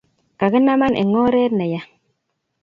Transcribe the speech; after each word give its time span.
kakinaman 0.39 0.93
eng 1.01 1.13
oree 1.25 1.47
ne 1.57 1.65
ya 1.73 1.81